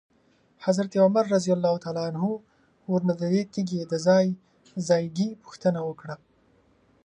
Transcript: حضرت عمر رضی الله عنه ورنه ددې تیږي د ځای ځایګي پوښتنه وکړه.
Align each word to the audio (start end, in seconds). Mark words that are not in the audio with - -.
حضرت 0.65 0.93
عمر 1.03 1.23
رضی 1.35 1.51
الله 1.55 1.73
عنه 2.07 2.23
ورنه 2.91 3.13
ددې 3.21 3.43
تیږي 3.53 3.81
د 3.91 3.93
ځای 4.07 4.25
ځایګي 4.87 5.29
پوښتنه 5.43 5.79
وکړه. 5.89 6.15